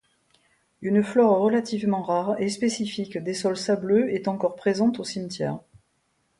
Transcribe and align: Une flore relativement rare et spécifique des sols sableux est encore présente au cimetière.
Une 0.81 1.03
flore 1.03 1.37
relativement 1.37 2.01
rare 2.01 2.41
et 2.41 2.49
spécifique 2.49 3.19
des 3.19 3.35
sols 3.35 3.55
sableux 3.55 4.11
est 4.11 4.27
encore 4.27 4.55
présente 4.55 4.99
au 4.99 5.03
cimetière. 5.03 5.59